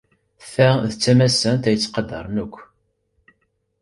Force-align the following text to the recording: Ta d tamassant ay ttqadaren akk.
Ta 0.51 0.69
d 0.91 0.93
tamassant 1.01 1.69
ay 1.69 1.77
ttqadaren 1.77 2.41
akk. 2.43 2.55